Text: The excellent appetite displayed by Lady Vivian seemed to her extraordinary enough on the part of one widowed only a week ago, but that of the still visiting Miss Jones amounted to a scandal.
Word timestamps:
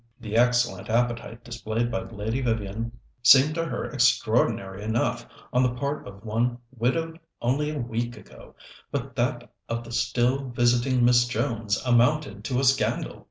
The 0.19 0.35
excellent 0.35 0.89
appetite 0.89 1.43
displayed 1.43 1.91
by 1.91 2.01
Lady 2.01 2.41
Vivian 2.41 2.91
seemed 3.21 3.53
to 3.53 3.65
her 3.65 3.85
extraordinary 3.85 4.81
enough 4.83 5.27
on 5.53 5.61
the 5.61 5.75
part 5.75 6.07
of 6.07 6.25
one 6.25 6.57
widowed 6.75 7.19
only 7.39 7.69
a 7.69 7.77
week 7.77 8.17
ago, 8.17 8.55
but 8.91 9.15
that 9.15 9.51
of 9.69 9.83
the 9.83 9.91
still 9.91 10.49
visiting 10.49 11.05
Miss 11.05 11.27
Jones 11.27 11.79
amounted 11.85 12.43
to 12.45 12.59
a 12.59 12.63
scandal. 12.63 13.19